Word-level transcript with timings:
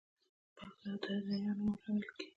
بلخ 0.55 0.73
ته 0.81 0.89
«د 1.01 1.03
ادیانو 1.17 1.61
مور» 1.65 1.79
ویل 1.83 2.03
کېږي 2.17 2.29